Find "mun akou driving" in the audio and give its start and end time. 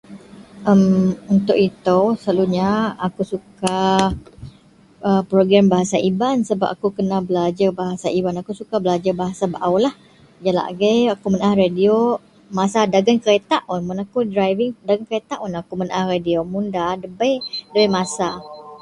13.87-14.71